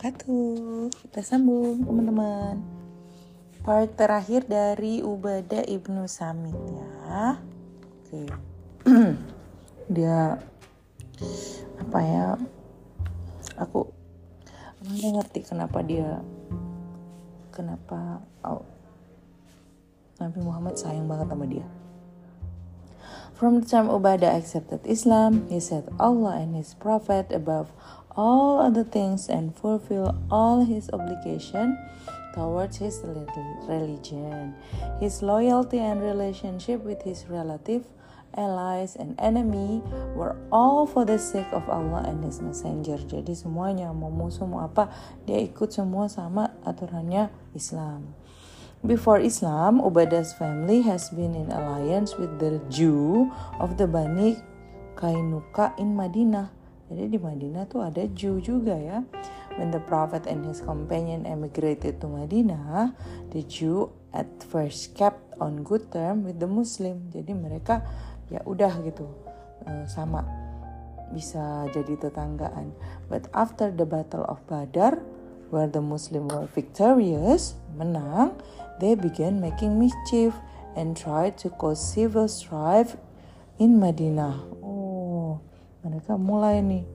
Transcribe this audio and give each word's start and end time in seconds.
wabarakatuh. 0.00 0.88
Kita 0.96 1.20
sambung 1.20 1.84
teman-teman. 1.84 2.56
Part 3.60 4.00
terakhir 4.00 4.48
dari 4.48 5.04
Ubada 5.04 5.60
Ibnu 5.60 6.08
Samit 6.08 6.56
ya. 6.56 7.36
Oke. 8.00 8.24
Dia 9.92 10.40
apa 11.76 11.98
ya? 12.00 12.40
Aku 13.60 13.92
nggak 14.80 15.12
ngerti 15.20 15.40
kenapa 15.44 15.84
dia 15.84 16.24
kenapa 17.52 18.24
oh, 18.40 18.64
Nabi 20.16 20.40
Muhammad 20.40 20.80
sayang 20.80 21.04
banget 21.04 21.28
sama 21.28 21.44
dia. 21.44 21.68
From 23.36 23.60
the 23.60 23.68
time 23.68 23.92
Ubadah 23.92 24.32
accepted 24.32 24.80
Islam, 24.88 25.44
he 25.52 25.60
set 25.60 25.84
Allah 26.00 26.40
and 26.40 26.56
his 26.56 26.72
prophet 26.72 27.28
above 27.28 27.76
all 28.16 28.60
other 28.60 28.84
things 28.84 29.28
and 29.28 29.54
fulfill 29.54 30.16
all 30.30 30.64
his 30.64 30.90
obligation 30.92 31.78
towards 32.34 32.78
his 32.78 33.02
religion. 33.66 34.54
His 34.98 35.22
loyalty 35.22 35.78
and 35.78 36.02
relationship 36.02 36.82
with 36.84 37.02
his 37.02 37.26
relative, 37.28 37.84
allies, 38.36 38.94
and 38.96 39.18
enemy 39.18 39.82
were 40.14 40.36
all 40.52 40.86
for 40.86 41.04
the 41.04 41.18
sake 41.18 41.50
of 41.52 41.66
Allah 41.68 42.06
and 42.06 42.22
His 42.22 42.38
Messenger. 42.38 43.02
Jadi 43.06 43.34
semuanya 43.34 43.90
mau 43.90 44.10
musuh 44.10 44.46
mau 44.46 44.62
apa 44.62 44.90
dia 45.26 45.42
ikut 45.42 45.74
semua 45.74 46.06
sama 46.06 46.54
aturannya 46.62 47.30
Islam. 47.58 48.14
Before 48.80 49.20
Islam, 49.20 49.76
Ubadah's 49.82 50.32
family 50.32 50.80
has 50.88 51.12
been 51.12 51.36
in 51.36 51.52
alliance 51.52 52.16
with 52.16 52.40
the 52.40 52.64
Jew 52.72 53.28
of 53.60 53.76
the 53.76 53.84
Bani 53.84 54.40
Kainuka 54.96 55.76
in 55.76 55.92
Madinah 55.92 56.59
jadi 56.90 57.06
di 57.06 57.18
Madinah 57.22 57.70
tuh 57.70 57.86
ada 57.86 58.02
Jew 58.10 58.42
juga 58.42 58.74
ya. 58.74 59.06
When 59.54 59.70
the 59.70 59.78
Prophet 59.78 60.26
and 60.26 60.42
his 60.42 60.58
companion 60.58 61.22
emigrated 61.22 62.02
to 62.02 62.10
Madinah, 62.10 62.98
the 63.30 63.46
Jew 63.46 63.94
at 64.10 64.26
first 64.50 64.98
kept 64.98 65.22
on 65.38 65.62
good 65.62 65.86
term 65.94 66.26
with 66.26 66.42
the 66.42 66.50
Muslim. 66.50 67.06
Jadi 67.14 67.30
mereka 67.30 67.86
ya 68.26 68.42
udah 68.42 68.74
gitu 68.82 69.06
eh, 69.70 69.86
sama 69.86 70.26
bisa 71.14 71.70
jadi 71.70 71.94
tetanggaan. 71.94 72.74
But 73.06 73.30
after 73.30 73.70
the 73.70 73.86
Battle 73.86 74.26
of 74.26 74.42
Badar, 74.50 74.98
where 75.54 75.70
the 75.70 75.82
Muslim 75.82 76.26
were 76.26 76.50
victorious, 76.50 77.54
menang, 77.78 78.34
they 78.82 78.98
began 78.98 79.38
making 79.38 79.78
mischief 79.78 80.34
and 80.74 80.98
tried 80.98 81.38
to 81.46 81.54
cause 81.54 81.78
civil 81.78 82.26
strife 82.26 82.98
in 83.58 83.78
Madinah 83.78 84.60
mereka 86.00 86.16
mulai 86.16 86.64
nih 86.64 86.88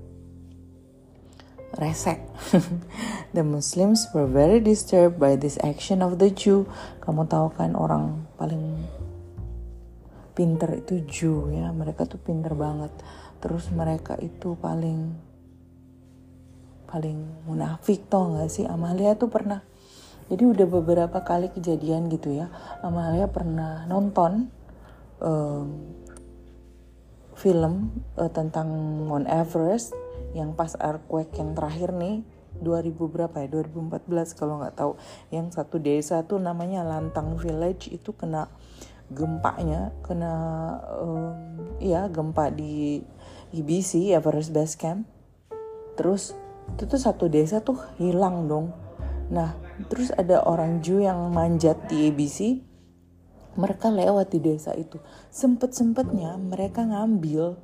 resek. 1.77 2.25
the 3.37 3.45
Muslims 3.45 4.09
were 4.17 4.25
very 4.25 4.57
disturbed 4.57 5.21
by 5.21 5.37
this 5.37 5.61
action 5.61 6.01
of 6.01 6.17
the 6.17 6.33
Jew. 6.33 6.65
Kamu 7.05 7.29
tahu 7.29 7.53
kan 7.53 7.77
orang 7.77 8.25
paling 8.33 8.81
pinter 10.33 10.81
itu 10.81 11.05
Jew 11.05 11.53
ya. 11.53 11.69
Mereka 11.69 12.09
tuh 12.09 12.17
pinter 12.17 12.57
banget. 12.57 12.89
Terus 13.45 13.69
mereka 13.69 14.17
itu 14.17 14.57
paling 14.57 15.13
paling 16.89 17.45
munafik 17.45 18.09
toh 18.09 18.41
gak 18.41 18.49
sih? 18.49 18.65
Amalia 18.65 19.13
tuh 19.13 19.29
pernah. 19.29 19.61
Jadi 20.33 20.49
udah 20.49 20.65
beberapa 20.65 21.21
kali 21.21 21.53
kejadian 21.53 22.09
gitu 22.09 22.33
ya. 22.33 22.49
Amalia 22.81 23.29
pernah 23.29 23.85
nonton 23.85 24.49
um, 25.21 25.93
film 27.35 27.91
uh, 28.15 28.31
tentang 28.31 28.71
Mount 29.05 29.27
Everest 29.27 29.93
yang 30.35 30.55
pas 30.55 30.75
earthquake 30.79 31.35
yang 31.35 31.55
terakhir 31.55 31.95
nih 31.95 32.23
2000 32.59 32.95
berapa 32.95 33.35
ya? 33.43 33.47
2014 33.51 34.39
kalau 34.39 34.63
nggak 34.63 34.75
tahu. 34.79 34.91
Yang 35.31 35.59
satu 35.59 35.75
desa 35.79 36.23
tuh 36.23 36.39
namanya 36.39 36.87
Lantang 36.87 37.35
Village 37.35 37.91
itu 37.91 38.15
kena 38.15 38.47
gempanya 39.05 39.93
kena 40.01 40.33
um, 40.97 41.29
ya 41.77 42.09
gempa 42.09 42.49
di 42.49 43.05
IBC 43.53 44.15
Everest 44.15 44.55
Base 44.55 44.75
Camp. 44.79 45.05
Terus 45.99 46.33
itu 46.73 46.83
tuh 46.89 46.99
satu 46.99 47.29
desa 47.29 47.61
tuh 47.61 47.77
hilang 48.01 48.47
dong. 48.49 48.73
Nah 49.29 49.53
terus 49.91 50.09
ada 50.15 50.41
orang 50.47 50.79
Jew 50.79 51.03
yang 51.03 51.31
manjat 51.35 51.75
di 51.91 52.09
ABC 52.09 52.63
mereka 53.55 53.87
lewat 53.91 54.35
di 54.35 54.39
desa 54.43 54.75
itu. 54.75 54.99
Sempet 55.31 55.71
sempetnya 55.71 56.35
mereka 56.35 56.83
ngambil 56.83 57.55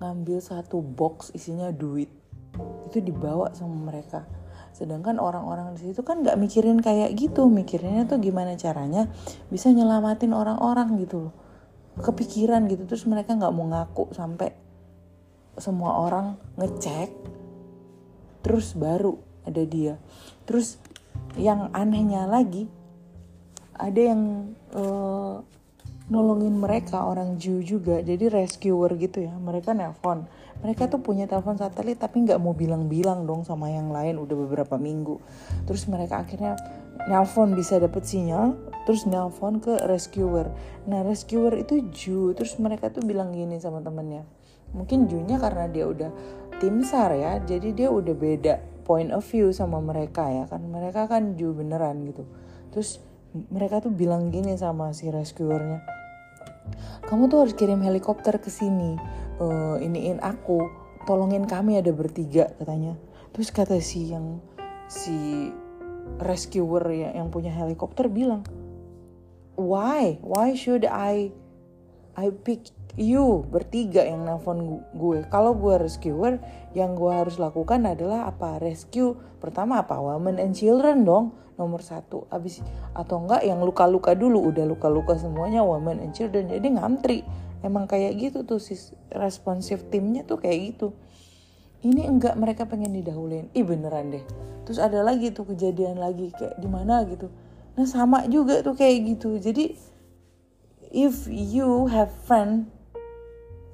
ngambil 0.00 0.38
satu 0.40 0.80
box 0.80 1.32
isinya 1.32 1.72
duit. 1.72 2.08
Itu 2.88 3.00
dibawa 3.00 3.52
sama 3.52 3.92
mereka. 3.92 4.24
Sedangkan 4.76 5.16
orang-orang 5.16 5.72
di 5.76 5.88
situ 5.88 6.04
kan 6.04 6.20
nggak 6.20 6.36
mikirin 6.36 6.80
kayak 6.80 7.16
gitu. 7.16 7.48
Mikirinnya 7.48 8.04
tuh 8.04 8.20
gimana 8.20 8.56
caranya 8.60 9.08
bisa 9.48 9.72
nyelamatin 9.72 10.36
orang-orang 10.36 11.00
gitu 11.00 11.28
loh. 11.28 11.34
Kepikiran 12.00 12.68
gitu. 12.68 12.84
Terus 12.84 13.08
mereka 13.08 13.32
nggak 13.36 13.52
mau 13.56 13.68
ngaku 13.72 14.12
sampai 14.12 14.52
semua 15.56 16.00
orang 16.00 16.36
ngecek. 16.60 17.08
Terus 18.44 18.76
baru 18.76 19.16
ada 19.48 19.64
dia. 19.64 19.96
Terus 20.44 20.76
yang 21.40 21.72
anehnya 21.72 22.28
lagi 22.28 22.68
ada 23.76 24.00
yang 24.00 24.52
uh, 24.74 25.40
nolongin 26.06 26.54
mereka 26.54 27.02
orang 27.02 27.34
Jew 27.36 27.62
juga. 27.66 27.98
Jadi 28.02 28.30
rescuer 28.30 28.94
gitu 28.98 29.26
ya 29.26 29.34
mereka 29.36 29.74
nelpon. 29.74 30.26
Mereka 30.62 30.88
tuh 30.88 31.04
punya 31.04 31.28
telepon 31.28 31.58
satelit 31.60 32.00
tapi 32.00 32.24
nggak 32.24 32.40
mau 32.40 32.56
bilang-bilang 32.56 33.28
dong 33.28 33.44
sama 33.44 33.68
yang 33.68 33.92
lain 33.92 34.16
udah 34.16 34.36
beberapa 34.46 34.78
minggu. 34.78 35.18
Terus 35.66 35.84
mereka 35.90 36.22
akhirnya 36.22 36.56
nelpon 37.10 37.52
bisa 37.52 37.76
dapet 37.76 38.06
sinyal 38.06 38.56
terus 38.86 39.04
nelpon 39.04 39.58
ke 39.58 39.82
rescuer. 39.90 40.48
Nah 40.86 41.02
rescuer 41.02 41.58
itu 41.58 41.82
Jew 41.90 42.32
terus 42.38 42.56
mereka 42.62 42.88
tuh 42.88 43.02
bilang 43.02 43.34
gini 43.34 43.58
sama 43.58 43.82
temennya. 43.82 44.22
Mungkin 44.74 45.06
Jewnya 45.10 45.38
karena 45.38 45.66
dia 45.70 45.86
udah 45.86 46.10
tim 46.58 46.82
sar 46.86 47.14
ya 47.14 47.38
jadi 47.42 47.70
dia 47.74 47.88
udah 47.90 48.14
beda 48.14 48.54
point 48.86 49.10
of 49.10 49.26
view 49.26 49.50
sama 49.50 49.82
mereka 49.82 50.30
ya 50.30 50.46
kan? 50.46 50.62
Mereka 50.62 51.10
kan 51.10 51.34
Jew 51.34 51.50
beneran 51.50 52.06
gitu. 52.06 52.22
Terus 52.70 53.02
mereka 53.52 53.84
tuh 53.84 53.92
bilang 53.92 54.32
gini 54.32 54.56
sama 54.56 54.96
si 54.96 55.12
rescuernya 55.12 55.84
kamu 57.06 57.30
tuh 57.30 57.46
harus 57.46 57.54
kirim 57.54 57.84
helikopter 57.84 58.40
ke 58.40 58.50
sini 58.50 58.98
uh, 59.38 59.76
iniin 59.78 60.18
aku 60.22 60.86
tolongin 61.06 61.46
kami 61.46 61.78
ada 61.78 61.94
bertiga 61.94 62.50
katanya. 62.58 62.98
Terus 63.30 63.48
kata 63.54 63.78
si 63.78 64.10
yang 64.10 64.42
si 64.90 65.48
rescuer 66.18 66.82
yang, 66.90 67.12
yang 67.24 67.28
punya 67.30 67.54
helikopter 67.54 68.10
bilang 68.10 68.42
why? 69.54 70.18
Why 70.20 70.58
should 70.58 70.84
I 70.84 71.30
I 72.18 72.34
pick 72.34 72.74
you? 72.98 73.46
Bertiga 73.46 74.02
yang 74.02 74.26
nelfon 74.26 74.82
gue. 74.96 75.18
Kalau 75.30 75.54
gue 75.54 75.78
rescuer 75.78 76.42
yang 76.74 76.98
gue 76.98 77.12
harus 77.12 77.38
lakukan 77.38 77.86
adalah 77.86 78.26
apa? 78.28 78.58
Rescue 78.58 79.14
pertama 79.38 79.86
apa? 79.86 80.00
Women 80.02 80.42
and 80.42 80.52
children 80.58 81.06
dong 81.06 81.45
nomor 81.56 81.80
satu. 81.84 82.28
Abis 82.32 82.60
atau 82.92 83.20
enggak 83.24 83.44
yang 83.44 83.60
luka-luka 83.60 84.12
dulu 84.12 84.52
udah 84.52 84.64
luka-luka 84.64 85.16
semuanya 85.16 85.64
women 85.64 86.00
and 86.00 86.12
children 86.12 86.48
jadi 86.48 86.68
ngantri. 86.76 87.26
Emang 87.64 87.88
kayak 87.88 88.14
gitu 88.20 88.44
tuh 88.44 88.60
si 88.60 88.76
responsif 89.10 89.88
timnya 89.90 90.22
tuh 90.22 90.38
kayak 90.38 90.76
gitu. 90.76 90.92
Ini 91.82 92.08
enggak 92.08 92.36
mereka 92.38 92.68
pengen 92.68 92.94
didahuluin. 92.94 93.50
Ih 93.52 93.64
beneran 93.64 94.12
deh. 94.12 94.24
Terus 94.68 94.78
ada 94.78 95.02
lagi 95.02 95.32
tuh 95.34 95.48
kejadian 95.50 95.98
lagi 95.98 96.30
kayak 96.32 96.56
di 96.60 96.68
mana 96.68 97.02
gitu. 97.08 97.32
Nah 97.76 97.84
sama 97.84 98.24
juga 98.30 98.64
tuh 98.64 98.76
kayak 98.76 99.16
gitu. 99.16 99.36
Jadi 99.40 99.76
if 100.92 101.28
you 101.28 101.90
have 101.90 102.12
friend 102.24 102.70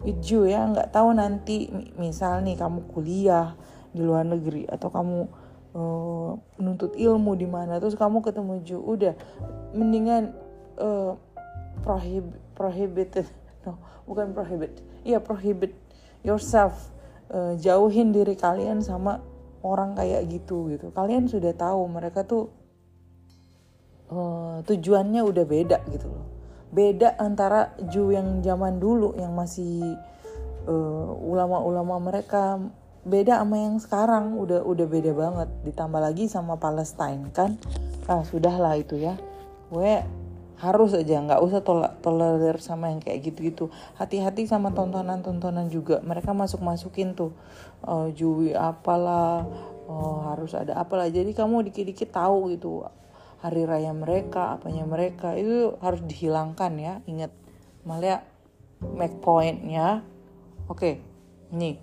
with 0.03 0.19
you 0.27 0.45
ya 0.51 0.67
nggak 0.67 0.91
tahu 0.91 1.15
nanti 1.15 1.71
misal 1.95 2.43
nih 2.43 2.59
kamu 2.59 2.83
kuliah 2.91 3.55
di 3.95 4.03
luar 4.03 4.27
negeri 4.27 4.67
atau 4.67 4.91
kamu 4.91 5.21
uh, 5.77 6.37
menuntut 6.61 6.97
ilmu 6.97 7.37
di 7.37 7.49
mana. 7.49 7.81
Terus 7.81 7.97
kamu 7.97 8.25
ketemu 8.25 8.53
Ju 8.65 8.79
udah 8.81 9.15
mendingan 9.73 10.33
uh, 10.79 11.17
prohib 11.83 12.29
prohibited 12.53 13.27
no 13.65 13.81
bukan 14.05 14.33
prohibit. 14.37 14.81
Iya 15.03 15.19
prohibit 15.19 15.75
yourself 16.23 16.93
uh, 17.33 17.59
jauhin 17.59 18.15
diri 18.15 18.39
kalian 18.39 18.85
sama 18.85 19.21
orang 19.65 19.97
kayak 19.97 20.29
gitu 20.31 20.71
gitu. 20.75 20.91
Kalian 20.93 21.27
sudah 21.27 21.55
tahu 21.55 21.89
mereka 21.89 22.27
tuh 22.27 22.53
uh, 24.13 24.61
tujuannya 24.67 25.23
udah 25.25 25.45
beda 25.47 25.79
gitu 25.91 26.09
loh. 26.11 26.27
Beda 26.73 27.21
antara 27.21 27.77
Ju 27.93 28.17
yang 28.17 28.41
zaman 28.41 28.81
dulu 28.81 29.13
yang 29.21 29.37
masih 29.37 29.97
ulama-ulama 31.27 31.99
uh, 31.99 32.03
mereka 32.03 32.63
beda 33.03 33.43
sama 33.43 33.57
yang 33.59 33.77
sekarang. 33.79 34.39
Udah 34.39 34.63
udah 34.63 34.87
beda 34.87 35.13
banget. 35.15 35.49
Ditambah 35.67 36.01
lagi 36.01 36.27
sama 36.31 36.59
Palestine 36.59 37.31
kan? 37.35 37.59
Ah 38.07 38.23
sudahlah 38.27 38.79
itu 38.79 38.99
ya. 38.99 39.19
Gue 39.71 40.03
harus 40.63 40.95
aja 40.95 41.19
nggak 41.19 41.43
usah 41.43 41.67
tolak 41.67 41.99
tolerir 42.07 42.59
sama 42.63 42.95
yang 42.95 43.03
kayak 43.03 43.27
gitu-gitu. 43.27 43.71
Hati-hati 43.99 44.47
sama 44.47 44.71
tontonan-tontonan 44.71 45.67
juga. 45.71 45.99
Mereka 46.07 46.31
masuk-masukin 46.31 47.19
tuh 47.19 47.35
uh, 47.83 48.07
Jui 48.15 48.55
apalah 48.55 49.47
oh 49.91 50.23
harus 50.31 50.55
ada 50.55 50.79
apalah. 50.79 51.11
Jadi 51.11 51.35
kamu 51.35 51.67
dikit-dikit 51.71 52.15
tahu 52.15 52.55
gitu 52.55 52.87
hari 53.43 53.67
raya 53.67 53.91
mereka 53.91 54.55
apanya 54.55 54.87
mereka. 54.87 55.35
Itu 55.35 55.79
harus 55.83 56.01
dihilangkan 56.07 56.73
ya. 56.79 56.95
Ingat 57.11 57.35
malah 57.83 58.23
make 58.95 59.19
point 59.23 59.63
ya 59.67 60.03
oke 60.67 60.79
okay. 60.79 60.95
nih 61.55 61.79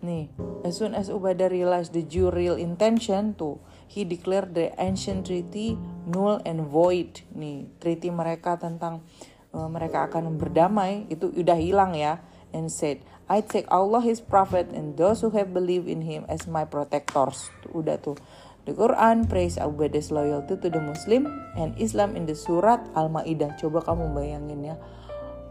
nih 0.00 0.32
as 0.64 0.80
soon 0.80 0.96
as 0.96 1.12
Ubadah 1.12 1.52
realized 1.52 1.92
the 1.92 2.04
Jew 2.04 2.32
real 2.32 2.56
intention 2.56 3.36
tuh 3.36 3.60
he 3.90 4.06
declared 4.06 4.54
the 4.54 4.70
ancient 4.78 5.26
treaty 5.26 5.74
null 6.06 6.38
and 6.46 6.62
void. 6.62 7.26
Nih, 7.34 7.66
treaty 7.82 8.14
mereka 8.14 8.54
tentang 8.54 9.02
uh, 9.50 9.66
mereka 9.66 10.06
akan 10.06 10.38
berdamai 10.38 11.10
itu 11.10 11.34
udah 11.34 11.58
hilang 11.58 11.98
ya. 11.98 12.22
And 12.50 12.66
said, 12.66 13.02
I 13.30 13.42
take 13.46 13.66
Allah 13.70 14.02
His 14.02 14.18
Prophet 14.18 14.74
and 14.74 14.98
those 14.98 15.22
who 15.22 15.30
have 15.38 15.54
believed 15.54 15.86
in 15.86 16.02
Him 16.02 16.26
as 16.26 16.50
my 16.50 16.66
protectors. 16.66 17.50
Tuh, 17.62 17.82
udah 17.82 17.98
tuh. 17.98 18.18
The 18.66 18.74
Quran 18.74 19.26
praise 19.26 19.58
Bakr's 19.58 20.10
loyalty 20.10 20.58
to 20.58 20.68
the 20.70 20.82
Muslim 20.82 21.30
and 21.54 21.74
Islam 21.78 22.18
in 22.18 22.26
the 22.26 22.34
surat 22.34 22.82
Al-Maidah. 22.94 23.54
Coba 23.58 23.86
kamu 23.86 24.14
bayangin 24.14 24.74
ya. 24.74 24.76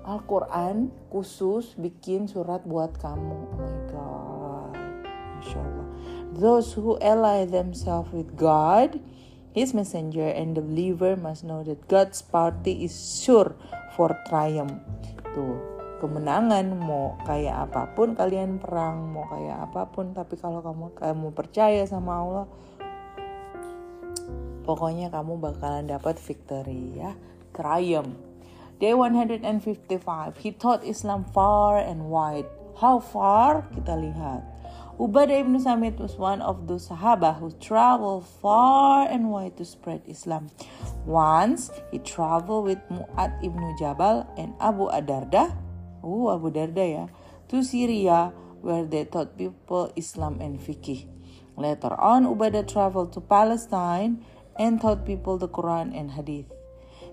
Al-Quran 0.03 0.91
khusus 1.11 1.75
bikin 1.79 2.27
surat 2.27 2.67
buat 2.67 2.95
kamu. 2.99 3.35
Oh 3.35 3.55
my 3.55 3.75
God. 3.91 4.28
Masya. 5.39 5.63
Those 6.35 6.75
who 6.75 6.99
ally 6.99 7.47
themselves 7.47 8.11
with 8.11 8.35
God, 8.35 8.99
His 9.55 9.73
messenger, 9.73 10.27
and 10.27 10.53
the 10.53 10.61
believer 10.61 11.15
must 11.15 11.47
know 11.47 11.63
that 11.63 11.87
God's 11.87 12.21
party 12.21 12.83
is 12.83 12.93
sure 12.93 13.55
for 13.95 14.13
triumph. 14.27 14.77
Tuh, 15.31 15.57
kemenangan 16.03 16.75
mau 16.75 17.17
kayak 17.23 17.71
apa 17.71 17.95
pun 17.95 18.13
kalian 18.13 18.59
perang, 18.59 19.15
mau 19.15 19.25
kayak 19.31 19.71
apa 19.71 19.89
pun, 19.89 20.11
tapi 20.13 20.35
kalau 20.37 20.61
kamu 20.61 20.93
kamu 20.95 21.27
percaya 21.33 21.81
sama 21.87 22.11
Allah, 22.21 22.45
pokoknya 24.67 25.09
kamu 25.09 25.39
bakalan 25.39 25.89
dapat 25.89 26.19
victory 26.21 26.99
ya, 26.99 27.15
triumph. 27.55 28.27
Day 28.79 28.95
155, 28.95 29.43
he 30.39 30.55
taught 30.55 30.87
Islam 30.87 31.27
far 31.27 31.75
and 31.75 32.07
wide. 32.07 32.47
How 32.79 33.03
far? 33.03 33.67
Kita 33.75 33.91
lihat. 33.91 34.48
Ubadah 34.99 35.47
ibn 35.47 35.55
Samit 35.55 35.95
was 35.95 36.19
one 36.19 36.43
of 36.43 36.67
those 36.67 36.91
Sahaba 36.91 37.39
who 37.39 37.55
traveled 37.63 38.27
far 38.43 39.07
and 39.07 39.31
wide 39.31 39.55
to 39.55 39.63
spread 39.63 40.03
Islam. 40.11 40.51
Once, 41.07 41.71
he 41.87 42.03
traveled 42.03 42.67
with 42.67 42.83
Mu'ad 42.91 43.31
ibn 43.39 43.63
Jabal 43.79 44.27
and 44.35 44.51
Abu 44.59 44.91
Adarda, 44.91 45.55
oh 46.03 46.35
Abu 46.35 46.51
Darda 46.51 46.83
ya, 46.83 47.07
to 47.47 47.63
Syria 47.63 48.35
where 48.59 48.83
they 48.83 49.07
taught 49.07 49.39
people 49.39 49.87
Islam 49.95 50.43
and 50.43 50.59
fiqh. 50.59 51.07
Later 51.55 51.95
on, 51.95 52.27
Ubadah 52.27 52.67
traveled 52.67 53.15
to 53.15 53.23
Palestine 53.23 54.19
and 54.59 54.83
taught 54.83 55.07
people 55.07 55.39
the 55.39 55.47
Quran 55.47 55.95
and 55.95 56.11
Hadith. 56.11 56.58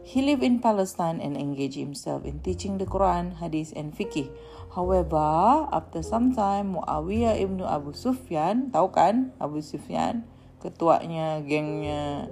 He 0.06 0.22
lived 0.22 0.46
in 0.46 0.62
Palestine 0.62 1.18
and 1.18 1.34
engaged 1.34 1.74
himself 1.74 2.22
in 2.22 2.38
teaching 2.38 2.78
the 2.78 2.86
Quran, 2.86 3.42
Hadith, 3.42 3.74
and 3.74 3.90
fiqh. 3.90 4.30
However, 4.70 5.66
after 5.74 5.98
some 5.98 6.30
time 6.30 6.78
Muawiyah 6.78 7.42
ibnu 7.42 7.66
Abu 7.66 7.90
Sufyan, 7.90 8.70
tahu 8.70 8.94
kan 8.94 9.34
Abu 9.42 9.58
Sufyan, 9.66 10.22
ketuanya 10.62 11.42
gengnya 11.42 12.30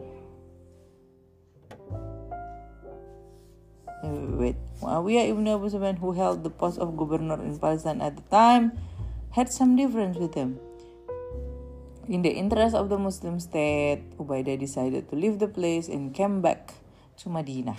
wait, 4.38 4.55
Muawiyah 4.79 5.35
ibnu 5.35 5.59
Abu 5.59 5.67
Sufyan 5.67 5.99
who 5.99 6.15
held 6.15 6.47
the 6.47 6.55
post 6.55 6.79
of 6.79 6.94
governor 6.94 7.43
in 7.43 7.59
Palestine 7.59 7.99
at 7.99 8.15
the 8.15 8.27
time 8.31 8.70
had 9.35 9.50
some 9.50 9.75
difference 9.75 10.15
with 10.15 10.38
him. 10.38 10.62
In 12.06 12.23
the 12.23 12.38
interest 12.38 12.79
of 12.79 12.87
the 12.87 13.03
Muslim 13.03 13.43
state, 13.43 14.15
Ubaidah 14.15 14.62
decided 14.62 15.11
to 15.11 15.19
leave 15.19 15.43
the 15.43 15.50
place 15.50 15.91
and 15.91 16.15
came 16.15 16.38
back 16.38 16.83
to 17.20 17.31
Medina. 17.31 17.76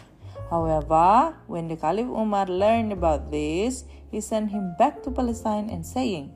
However, 0.50 1.34
when 1.48 1.68
the 1.68 1.76
Caliph 1.76 2.08
Umar 2.08 2.46
learned 2.46 2.94
about 2.94 3.32
this, 3.32 3.84
he 4.12 4.22
sent 4.22 4.52
him 4.52 4.76
back 4.78 5.02
to 5.04 5.10
Palestine 5.12 5.70
and 5.70 5.86
saying, 5.86 6.32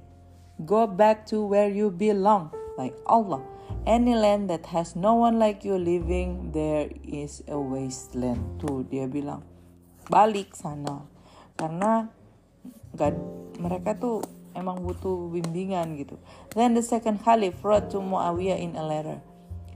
Go 0.66 0.88
back 0.88 1.24
to 1.32 1.40
where 1.46 1.70
you 1.70 1.88
belong, 1.94 2.52
like 2.76 2.96
Allah. 3.06 3.40
Any 3.88 4.18
land 4.18 4.50
that 4.50 4.66
has 4.74 4.96
no 4.96 5.16
one 5.16 5.40
like 5.40 5.64
you 5.64 5.78
living 5.78 6.52
there 6.52 6.90
is 7.06 7.40
a 7.48 7.56
wasteland. 7.56 8.60
Tuh 8.60 8.84
dia 8.84 9.08
bilang, 9.08 9.46
balik 10.12 10.58
sana. 10.58 11.06
Karena 11.56 12.12
gak, 12.98 13.16
mereka 13.62 13.96
tuh 13.96 14.26
emang 14.58 14.84
butuh 14.84 15.32
bimbingan 15.32 15.96
gitu. 15.96 16.20
Then 16.58 16.76
the 16.76 16.84
second 16.84 17.24
Caliph 17.24 17.62
wrote 17.64 17.94
to 17.94 18.02
Muawiyah 18.04 18.60
in 18.60 18.76
a 18.76 18.84
letter, 18.84 19.22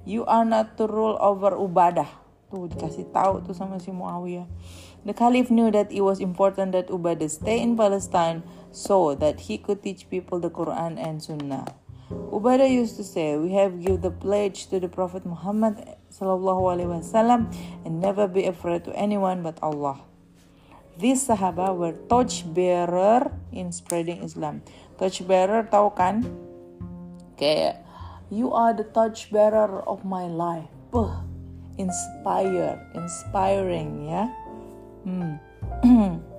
You 0.04 0.28
are 0.28 0.44
not 0.44 0.76
to 0.82 0.90
rule 0.90 1.16
over 1.24 1.56
Ubadah. 1.56 2.23
Tuh 2.54 2.70
dikasih 2.70 3.10
tahu 3.10 3.42
tuh 3.42 3.58
sama 3.58 3.82
si 3.82 3.90
Muawiyah. 3.90 4.46
The 5.10 5.18
Caliph 5.18 5.50
knew 5.50 5.74
that 5.74 5.90
it 5.90 6.06
was 6.06 6.22
important 6.22 6.78
that 6.78 6.94
Ubadah 6.94 7.26
stay 7.26 7.58
in 7.58 7.74
Palestine 7.74 8.46
so 8.70 9.18
that 9.18 9.50
he 9.50 9.58
could 9.58 9.82
teach 9.82 10.06
people 10.06 10.38
the 10.38 10.54
Quran 10.54 11.02
and 11.02 11.18
Sunnah. 11.18 11.66
Ubadah 12.14 12.70
used 12.70 12.94
to 13.02 13.06
say, 13.06 13.34
"We 13.42 13.58
have 13.58 13.82
give 13.82 14.06
the 14.06 14.14
pledge 14.14 14.70
to 14.70 14.78
the 14.78 14.86
Prophet 14.86 15.26
Muhammad 15.26 15.82
sallallahu 16.14 16.78
alaihi 16.78 16.94
wasallam 16.94 17.50
and 17.82 17.98
never 17.98 18.30
be 18.30 18.46
afraid 18.46 18.86
to 18.86 18.94
anyone 18.94 19.42
but 19.42 19.58
Allah." 19.66 20.06
These 20.94 21.26
Sahaba 21.26 21.74
were 21.74 21.98
torchbearer 22.06 23.34
in 23.50 23.74
spreading 23.74 24.22
Islam. 24.22 24.62
Torchbearer 25.02 25.66
tahu 25.74 25.90
kan? 25.98 26.22
Kayak 27.34 27.82
you 28.30 28.54
are 28.54 28.78
the 28.78 28.86
torchbearer 28.86 29.82
of 29.90 30.06
my 30.06 30.30
life. 30.30 30.70
Puh, 30.94 31.33
inspire, 31.84 32.80
inspiring 32.96 34.08
ya. 34.08 34.32
Hmm. 35.04 35.36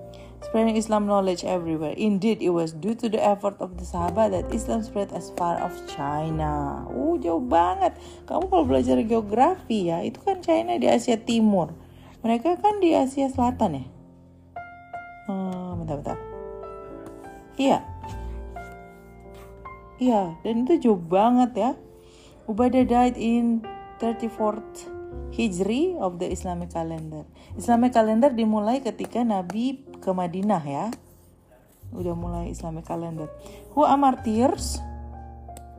Spreading 0.44 0.76
Islam 0.76 1.08
knowledge 1.08 1.41
everywhere. 1.43 1.96
Indeed, 1.96 2.44
it 2.44 2.52
was 2.52 2.76
due 2.76 2.94
to 3.00 3.08
the 3.08 3.19
effort 3.19 3.56
of 3.64 3.81
the 3.81 3.87
Sahaba 3.88 4.29
that 4.29 4.52
Islam 4.52 4.85
spread 4.85 5.08
as 5.17 5.32
far 5.41 5.56
as 5.56 5.73
China. 5.88 6.85
Uh, 6.93 7.17
jauh 7.17 7.41
banget. 7.41 7.96
Kamu 8.29 8.52
kalau 8.52 8.64
belajar 8.69 9.00
geografi 9.02 9.88
ya, 9.88 10.05
itu 10.05 10.20
kan 10.20 10.44
China 10.44 10.76
di 10.76 10.85
Asia 10.85 11.17
Timur. 11.17 11.73
Mereka 12.20 12.61
kan 12.61 12.79
di 12.79 12.93
Asia 12.93 13.26
Selatan 13.32 13.82
ya. 13.82 13.85
Hmm, 15.26 15.81
bentar, 15.81 15.97
bentar. 16.05 16.19
Iya. 17.57 17.78
Iya, 19.97 20.37
dan 20.45 20.54
itu 20.68 20.90
jauh 20.90 21.00
banget 21.00 21.50
ya. 21.57 21.71
Ubadah 22.45 22.85
died 22.85 23.16
in 23.16 23.64
34th 23.97 24.93
Hijri 25.35 25.99
of 25.99 26.23
the 26.23 26.31
Islamic 26.31 26.71
calendar. 26.71 27.26
Islamic 27.59 27.91
calendar 27.91 28.31
dimulai 28.31 28.79
ketika 28.79 29.26
Nabi 29.26 29.83
ke 29.99 30.11
Madinah 30.14 30.62
ya. 30.62 30.87
Udah 31.91 32.14
mulai 32.14 32.55
Islamic 32.55 32.87
calendar. 32.87 33.26
Who 33.75 33.83
are 33.83 33.99
martyrs? 33.99 34.79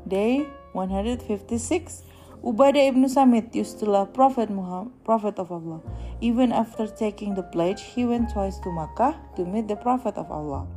Day 0.03 0.43
156. 0.75 2.03
Ubadah 2.45 2.93
ibn 2.93 3.07
Samit 3.09 3.55
used 3.55 3.81
to 3.81 3.89
love 3.89 4.13
Prophet 4.13 4.51
Muhammad, 4.53 4.93
Prophet 5.01 5.39
of 5.41 5.49
Allah. 5.49 5.81
Even 6.21 6.53
after 6.53 6.85
taking 6.85 7.33
the 7.33 7.41
pledge, 7.41 7.81
he 7.95 8.05
went 8.05 8.29
twice 8.29 8.61
to 8.61 8.69
Makkah 8.69 9.17
to 9.39 9.47
meet 9.47 9.65
the 9.71 9.79
Prophet 9.79 10.19
of 10.19 10.29
Allah. 10.29 10.67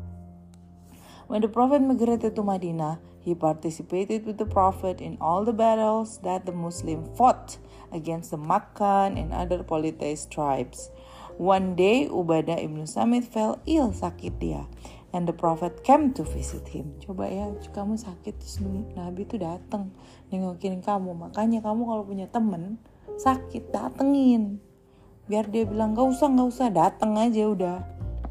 When 1.29 1.45
the 1.45 1.53
Prophet 1.53 1.85
migrated 1.85 2.33
to 2.37 2.43
Medina, 2.43 3.05
he 3.21 3.37
participated 3.37 4.25
with 4.25 4.41
the 4.41 4.49
Prophet 4.49 5.05
in 5.05 5.21
all 5.21 5.45
the 5.45 5.53
battles 5.53 6.25
that 6.25 6.49
the 6.49 6.57
Muslim 6.57 7.05
fought 7.21 7.61
against 7.93 8.33
the 8.33 8.41
Makkan 8.41 9.21
and 9.21 9.37
other 9.37 9.61
polytheist 9.61 10.33
tribes. 10.33 10.89
One 11.37 11.77
day, 11.77 12.09
Ubadah 12.09 12.65
ibn 12.65 12.89
Samit 12.89 13.29
fell 13.29 13.61
ill, 13.69 13.93
sakit 13.93 14.41
dia. 14.41 14.65
And 15.13 15.29
the 15.29 15.37
Prophet 15.37 15.85
came 15.85 16.17
to 16.17 16.25
visit 16.25 16.65
him. 16.73 16.97
Coba 17.05 17.29
ya, 17.29 17.53
kamu 17.77 18.01
sakit, 18.01 18.41
terus 18.41 18.65
Nabi 18.97 19.29
itu 19.29 19.37
datang 19.37 19.93
nengokin 20.33 20.81
kamu. 20.81 21.13
Makanya 21.13 21.61
kamu 21.61 21.85
kalau 21.85 22.09
punya 22.09 22.25
temen 22.33 22.81
sakit, 23.21 23.69
datengin. 23.69 24.65
Biar 25.29 25.45
dia 25.53 25.69
bilang, 25.69 25.93
gak 25.93 26.09
usah, 26.09 26.33
gak 26.33 26.49
usah, 26.49 26.73
dateng 26.73 27.21
aja 27.21 27.45
udah. 27.53 27.79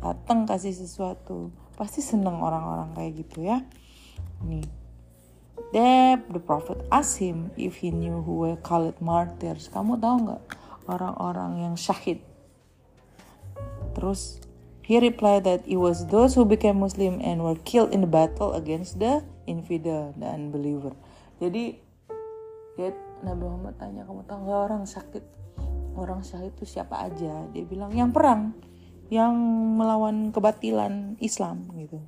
Dateng 0.02 0.50
kasih 0.50 0.74
sesuatu. 0.74 1.54
Pasti 1.78 2.02
seneng 2.02 2.42
orang-orang 2.42 2.98
kayak 2.98 3.12
gitu 3.22 3.46
ya. 3.46 3.62
Nih, 4.42 4.66
Deb, 5.70 6.32
the 6.34 6.42
prophet 6.42 6.82
asked 6.90 7.22
him 7.22 7.54
if 7.54 7.86
he 7.86 7.94
knew 7.94 8.26
who 8.26 8.42
were 8.42 8.58
called 8.58 8.98
martyrs. 8.98 9.70
Kamu 9.70 10.02
tahu 10.02 10.16
nggak 10.26 10.42
orang-orang 10.90 11.70
yang 11.70 11.76
syahid? 11.78 12.24
Terus 13.94 14.42
he 14.82 14.98
replied 14.98 15.44
that 15.44 15.62
it 15.68 15.78
was 15.78 16.08
those 16.08 16.34
who 16.34 16.48
became 16.48 16.80
Muslim 16.82 17.20
and 17.20 17.44
were 17.44 17.60
killed 17.68 17.92
in 17.92 18.02
the 18.02 18.10
battle 18.10 18.56
against 18.56 18.98
the 18.98 19.22
infidel, 19.44 20.16
the 20.16 20.26
unbeliever. 20.26 20.96
Jadi 21.38 21.78
dia 22.78 22.94
Nabi 23.26 23.44
Muhammad 23.44 23.76
tanya 23.82 24.06
kamu 24.06 24.24
tahu 24.30 24.40
nggak 24.46 24.62
orang 24.72 24.84
sakit 24.86 25.26
orang 25.98 26.22
syahid 26.22 26.54
itu 26.54 26.64
siapa 26.64 27.10
aja? 27.10 27.50
Dia 27.52 27.66
bilang 27.66 27.90
yang 27.92 28.14
perang, 28.14 28.54
yang 29.08 29.34
melawan 29.80 30.36
kebatilan 30.36 31.16
Islam 31.24 31.72
gitu. 31.80 32.04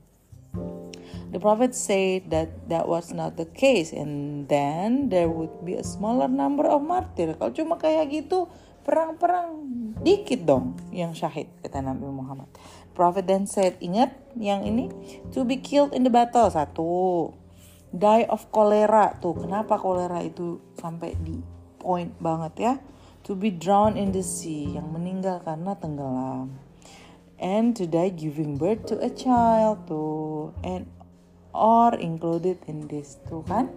The 1.29 1.37
prophet 1.37 1.77
said 1.77 2.33
that 2.33 2.49
that 2.73 2.89
was 2.89 3.13
not 3.13 3.37
the 3.37 3.45
case 3.45 3.93
and 3.93 4.45
then 4.49 5.13
there 5.13 5.29
would 5.29 5.61
be 5.61 5.77
a 5.77 5.85
smaller 5.85 6.25
number 6.25 6.65
of 6.65 6.81
martyr. 6.81 7.37
Kalau 7.37 7.53
cuma 7.53 7.77
kayak 7.77 8.09
gitu, 8.09 8.49
perang-perang 8.81 9.53
dikit 10.01 10.49
dong 10.49 10.73
yang 10.89 11.13
syahid 11.13 11.45
kata 11.61 11.85
Nabi 11.85 12.09
Muhammad. 12.09 12.49
Prophet 12.97 13.29
then 13.29 13.45
said, 13.45 13.77
ingat 13.77 14.09
yang 14.33 14.65
ini 14.65 14.89
to 15.29 15.45
be 15.45 15.61
killed 15.61 15.93
in 15.93 16.01
the 16.01 16.09
battle 16.09 16.49
satu, 16.49 17.29
die 17.93 18.25
of 18.25 18.49
cholera 18.49 19.13
tuh. 19.21 19.37
Kenapa 19.37 19.77
cholera 19.77 20.25
itu 20.25 20.57
sampai 20.81 21.13
di 21.21 21.37
point 21.77 22.09
banget 22.17 22.53
ya? 22.57 22.73
To 23.29 23.37
be 23.37 23.53
drowned 23.53 24.01
in 24.01 24.09
the 24.09 24.25
sea 24.25 24.73
yang 24.73 24.89
meninggal 24.89 25.45
karena 25.45 25.77
tenggelam. 25.77 26.68
And 27.39 27.72
to 27.79 27.88
die 27.88 28.12
giving 28.12 28.60
birth 28.60 28.86
to 28.91 29.00
a 29.00 29.08
child 29.08 29.88
tuh. 29.88 30.51
And 30.63 30.91
or 31.55 31.96
included 31.96 32.60
in 32.67 32.91
this 32.91 33.17
tuh 33.25 33.43
kan. 33.48 33.72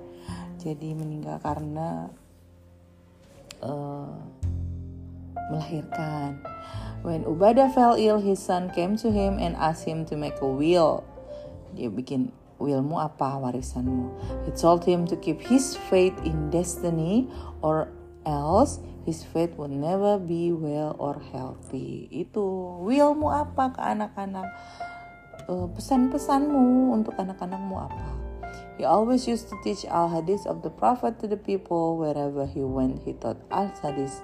Jadi 0.58 0.94
meninggal 0.94 1.42
karena 1.42 2.10
uh, 3.62 4.14
melahirkan. 5.50 6.42
When 7.02 7.26
Ubadah 7.26 7.74
fell 7.74 7.98
ill, 7.98 8.22
his 8.22 8.38
son 8.38 8.70
came 8.70 8.94
to 9.02 9.10
him 9.10 9.42
and 9.42 9.58
asked 9.58 9.86
him 9.86 10.06
to 10.06 10.14
make 10.14 10.38
a 10.38 10.46
will. 10.46 11.02
Dia 11.74 11.90
bikin 11.90 12.30
willmu 12.62 12.94
apa 12.94 13.42
warisanmu. 13.42 14.14
He 14.46 14.54
told 14.54 14.86
him 14.86 15.02
to 15.10 15.18
keep 15.18 15.42
his 15.42 15.74
faith 15.90 16.14
in 16.22 16.54
destiny 16.54 17.26
or 17.58 17.90
else 18.24 18.80
his 19.04 19.26
faith 19.26 19.58
would 19.58 19.74
never 19.74 20.18
be 20.18 20.54
well 20.54 20.94
or 20.98 21.18
healthy. 21.34 22.06
Itu 22.10 22.78
willmu 22.86 23.28
apa 23.30 23.74
ke 23.74 23.80
anak-anak? 23.82 24.46
Uh, 25.50 25.66
pesan-pesanmu 25.74 26.94
untuk 26.94 27.18
anak-anakmu 27.18 27.76
apa? 27.82 28.06
He 28.78 28.86
always 28.86 29.26
used 29.26 29.50
to 29.50 29.58
teach 29.66 29.82
al 29.90 30.08
hadith 30.08 30.46
of 30.46 30.62
the 30.62 30.70
Prophet 30.70 31.18
to 31.18 31.26
the 31.26 31.38
people 31.38 31.98
wherever 31.98 32.46
he 32.46 32.62
went. 32.62 33.02
He 33.02 33.18
taught 33.18 33.42
al 33.50 33.74
hadith 33.82 34.22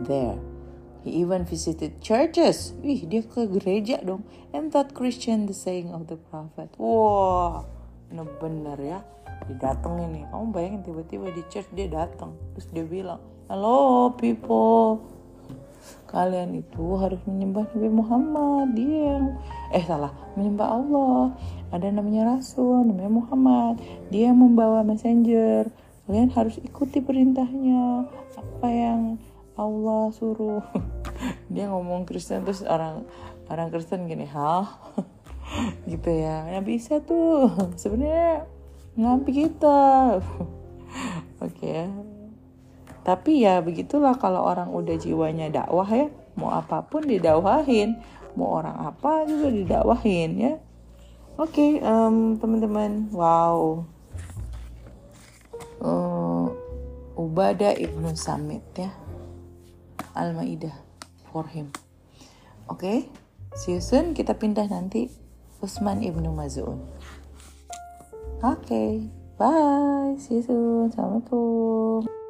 there. 0.00 0.40
He 1.04 1.20
even 1.20 1.44
visited 1.44 2.00
churches. 2.00 2.72
Wih, 2.80 3.04
dia 3.04 3.20
ke 3.20 3.44
gereja 3.44 4.00
dong. 4.00 4.24
And 4.56 4.72
taught 4.72 4.96
Christian 4.96 5.44
the 5.44 5.52
saying 5.52 5.92
of 5.92 6.08
the 6.08 6.16
prophet. 6.16 6.72
Wah, 6.80 7.60
wow, 8.08 8.26
bener 8.40 8.80
ya. 8.80 9.04
Dia 9.44 9.56
dateng 9.60 10.00
ini. 10.00 10.24
Kamu 10.32 10.48
bayangin 10.48 10.80
tiba-tiba 10.80 11.28
di 11.28 11.44
church 11.52 11.68
dia 11.76 11.92
datang. 11.92 12.32
Terus 12.56 12.66
dia 12.72 12.88
bilang, 12.88 13.20
Halo 13.44 14.08
people. 14.16 15.04
Kalian 16.08 16.64
itu 16.64 16.96
harus 16.96 17.20
menyembah 17.28 17.68
Nabi 17.76 17.90
Muhammad. 17.92 18.72
Dia 18.72 19.20
yang, 19.20 19.36
eh 19.68 19.84
salah, 19.84 20.16
menyembah 20.32 20.68
Allah. 20.80 21.36
Ada 21.68 21.92
namanya 21.92 22.32
Rasul, 22.32 22.88
namanya 22.88 23.12
Muhammad. 23.12 23.84
Dia 24.08 24.32
yang 24.32 24.40
membawa 24.40 24.80
messenger. 24.80 25.68
Kalian 26.08 26.32
harus 26.32 26.56
ikuti 26.64 27.04
perintahnya. 27.04 28.08
Apa 28.32 28.68
yang 28.72 29.20
Allah 29.60 30.08
suruh 30.16 30.64
dia 31.52 31.68
ngomong 31.68 32.08
Kristen 32.08 32.42
terus 32.42 32.66
orang 32.66 33.06
orang 33.46 33.70
Kristen 33.70 34.10
gini 34.10 34.26
hah 34.26 34.66
gitu 35.90 36.10
ya 36.10 36.42
nggak 36.50 36.66
bisa 36.66 36.98
tuh 37.06 37.54
sebenarnya 37.80 38.50
ngambil 38.98 39.30
kita 39.30 39.82
oke 41.38 41.54
okay. 41.54 41.86
Tapi 43.04 43.44
ya 43.44 43.60
begitulah 43.60 44.16
kalau 44.16 44.42
orang 44.42 44.72
udah 44.72 44.96
jiwanya 44.96 45.52
dakwah 45.52 45.86
ya 45.86 46.08
mau 46.34 46.50
apa 46.50 46.82
pun 46.88 47.04
didakwahin 47.04 48.00
mau 48.34 48.58
orang 48.58 48.74
apa 48.80 49.28
juga 49.28 49.52
didakwahin 49.52 50.30
ya 50.40 50.54
oke 51.38 51.52
okay, 51.52 51.78
um, 51.84 52.40
teman-teman 52.40 53.12
wow 53.12 53.84
uh, 55.84 56.48
Ubadah 57.14 57.78
ibnu 57.78 58.10
Samit 58.18 58.64
ya 58.74 58.90
Al-Maidah 60.14 60.74
for 61.34 61.50
him. 61.50 61.74
Oke, 62.70 63.10
okay? 63.58 63.78
see. 63.82 64.14
Kita 64.14 64.38
pindah 64.38 64.70
nanti 64.70 65.10
Usman 65.58 66.06
ibnu 66.06 66.30
Mazun. 66.30 66.78
Oke, 68.38 68.62
okay. 68.62 68.90
bye. 69.34 70.14
See 70.16 70.38
you 70.38 70.46
soon. 70.46 70.94
Assalamualaikum. 70.94 72.23